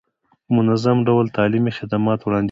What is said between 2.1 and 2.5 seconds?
وړاندې کړي.